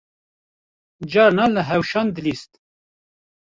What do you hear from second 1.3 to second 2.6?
li hewşan dilîst